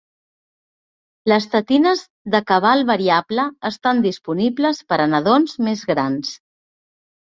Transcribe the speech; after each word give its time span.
Les 1.31 1.47
tetines 1.51 2.01
de 2.37 2.41
cabal 2.53 2.83
variable 2.93 3.47
estan 3.73 4.05
disponibles 4.09 4.85
per 4.93 5.03
a 5.03 5.11
nadons 5.17 5.59
més 5.71 5.89
grans. 5.97 6.39